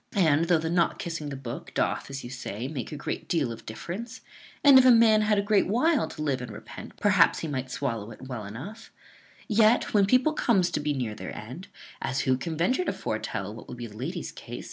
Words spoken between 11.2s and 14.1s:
end (as who can venture to foretel what will be the